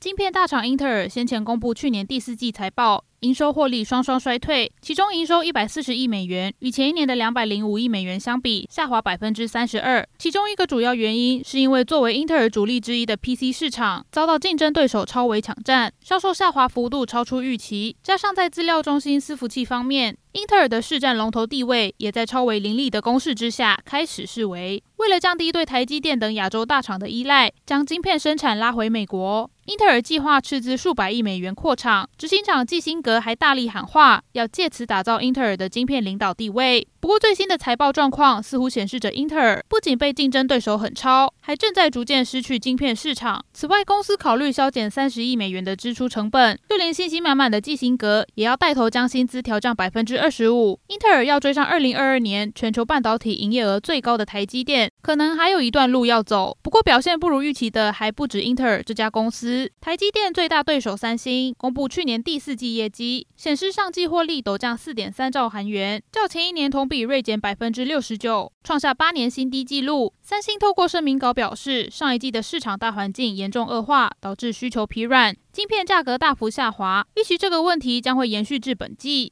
[0.00, 3.04] 晶片大厂英特尔先前公布去年第四季财报。
[3.22, 10.08] 营收获利双双衰退，其中营收一百四十亿美元，与前一年的两百零五亿美元相比，下滑百分之三十二。
[10.20, 17.96] 其中一个主要原因是因为作为英特尔主力之一的 PC 市场遭到竞争对手超微抢占，销售下滑幅度超出预期。
[18.04, 24.80] 加上在资料中心伺服器方面，英特尔的市占龙头地位也在超微凌厉的攻势之下开始示威。
[24.98, 36.88] 为了降低对台积电等亚洲大厂的依赖，将晶片生产拉回美国，英特尔计划斥资数百亿美元扩厂，执行长季辛格还大力喊话，要借此打造英特尔的晶片领导地位。
[37.00, 43.44] 不过，最新的财报状况似乎显示着，英特尔不仅被竞争对手狠超，还正在逐渐失去晶片市场。
[43.52, 50.80] 此外，公司考虑削减三十亿美元的支出成本，就连信心满满的季辛格也要带头将薪资调降百分之二十五。
[50.86, 56.56] 英特尔要追上二零二二年全球半导体营业额最高的台积电，可能还有一段路要走。
[56.62, 59.57] 不过，表现不如预期的还不止英特尔这家公司。
[59.80, 70.12] 台积电最大对手三星公布去年第四季业绩，显示上季获利陡降四点三兆韩元，较前一年同比锐减百分之六十九，创下八年新低纪录。
[70.20, 79.26] 三星透过声明稿表示，上一季的市场大环境严重恶化，导致需求疲软，晶片价格大幅下滑，预期这个问题将会延续至本季。